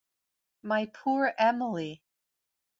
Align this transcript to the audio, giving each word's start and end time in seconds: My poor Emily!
My 0.63 0.87
poor 0.87 1.35
Emily! 1.37 2.01